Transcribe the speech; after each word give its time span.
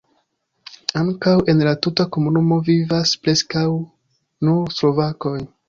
Ankaŭ 1.01 1.33
en 1.53 1.61
la 1.67 1.73
tuta 1.87 2.07
komunumo 2.17 2.59
vivas 2.71 3.13
preskaŭ 3.27 3.65
nur 4.49 4.77
slovakoj. 4.81 5.39